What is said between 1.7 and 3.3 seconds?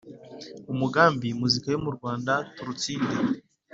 yo mu rwanda turutsinde